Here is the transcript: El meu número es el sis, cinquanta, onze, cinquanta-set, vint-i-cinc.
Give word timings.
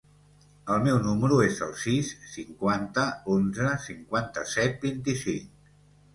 El 0.75 0.79
meu 0.85 0.95
número 1.07 1.37
es 1.47 1.59
el 1.65 1.75
sis, 1.81 2.09
cinquanta, 2.31 3.05
onze, 3.35 3.69
cinquanta-set, 3.85 4.83
vint-i-cinc. 4.89 5.55